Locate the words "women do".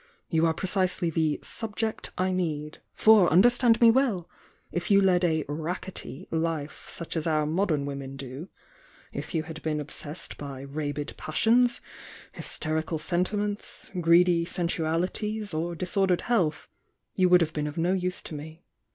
7.85-8.49